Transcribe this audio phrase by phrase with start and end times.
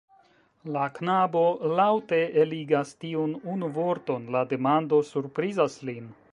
[0.75, 1.43] La knabo
[1.81, 6.13] laŭte eligas tiun unu vorton, la demando surprizas lin.